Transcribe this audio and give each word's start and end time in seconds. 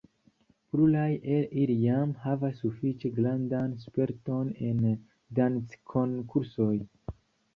Pluraj 0.73 1.09
el 1.33 1.43
ili 1.63 1.73
jam 1.81 2.13
havas 2.23 2.55
sufiĉe 2.63 3.11
grandan 3.19 3.75
sperton 3.83 4.49
en 4.69 4.81
danckonkursoj. 5.41 6.73